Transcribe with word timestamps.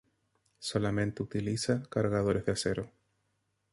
Solamente 0.57 1.21
utiliza 1.21 1.83
cargadores 1.87 2.43
de 2.45 2.53
acero. 2.53 2.91